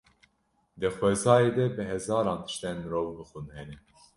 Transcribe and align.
Di 0.79 0.89
xwezayê 0.97 1.49
de 1.57 1.65
bi 1.75 1.83
hezaran 1.91 2.39
tiştên 2.45 2.77
mirov 2.83 3.07
bixwin 3.17 3.47
hene. 3.57 3.77